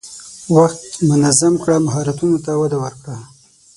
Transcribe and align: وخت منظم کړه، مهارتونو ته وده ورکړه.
وخت 0.55 0.91
منظم 1.09 1.53
کړه، 1.63 1.75
مهارتونو 1.85 2.37
ته 2.45 2.51
وده 2.61 2.77
ورکړه. 2.83 3.17